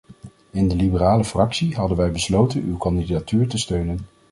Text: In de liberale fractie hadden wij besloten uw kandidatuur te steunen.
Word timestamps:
In 0.51 0.67
de 0.67 0.75
liberale 0.75 1.23
fractie 1.23 1.75
hadden 1.75 1.97
wij 1.97 2.11
besloten 2.11 2.61
uw 2.61 2.77
kandidatuur 2.77 3.47
te 3.47 3.57
steunen. 3.57 3.99